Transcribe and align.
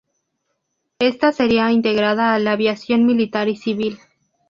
Ésta 0.97 1.31
sería 1.31 1.69
entregada 1.69 2.33
a 2.33 2.39
la 2.39 2.53
aviación 2.53 3.05
militar 3.05 3.49
y 3.49 3.55
civil. 3.55 3.99